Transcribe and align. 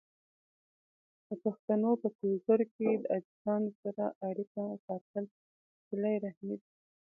د 1.27 1.29
پښتنو 1.43 1.91
په 2.01 2.09
کلتور 2.19 2.59
کې 2.75 2.89
د 2.97 3.03
عزیزانو 3.15 3.69
سره 3.81 4.03
اړیکه 4.29 4.61
ساتل 4.85 5.23
صله 5.87 6.11
رحمي 6.25 6.55
ده. 6.61 6.67